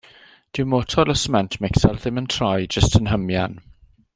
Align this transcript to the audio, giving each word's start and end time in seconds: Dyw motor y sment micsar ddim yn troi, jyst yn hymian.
Dyw 0.57 0.63
motor 0.69 1.11
y 1.13 1.15
sment 1.23 1.57
micsar 1.65 2.01
ddim 2.05 2.21
yn 2.23 2.31
troi, 2.37 2.57
jyst 2.77 2.99
yn 3.01 3.13
hymian. 3.15 3.61